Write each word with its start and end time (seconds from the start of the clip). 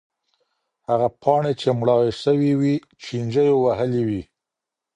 هغه 0.89 1.07
پاڼې 1.21 1.51
چي 1.61 1.69
مړاوې 1.79 2.11
سوي 2.23 2.51
وې 2.59 2.75
چینجیو 3.03 3.55
وهلې 3.65 4.01
وې. 4.07 4.21